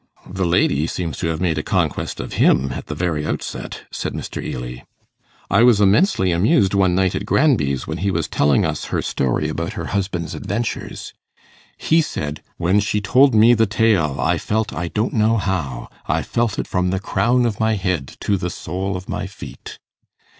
[0.25, 4.13] 'The lady seemed to have made a conquest of him at the very outset,' said
[4.13, 4.43] Mr.
[4.43, 4.79] Ely.
[5.51, 9.47] 'I was immensely amused one night at Granby's when he was telling us her story
[9.47, 11.13] about her husband's adventures.
[11.77, 16.23] He said, "When she told me the tale, I felt I don't know how, I
[16.23, 19.77] felt it from the crown of my head to the sole of my feet."